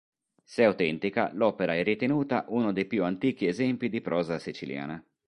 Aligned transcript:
Se 0.43 0.63
autentica, 0.63 1.29
l'opera 1.31 1.75
è 1.75 1.83
ritenuta 1.83 2.45
uno 2.47 2.73
dei 2.73 2.85
più 2.85 3.03
antichi 3.03 3.45
esempi 3.45 3.87
di 3.87 4.01
prosa 4.01 4.39
siciliana. 4.39 5.05